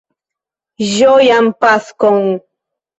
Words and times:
Ĝojan 0.95 1.53
Paskon! 1.63 2.23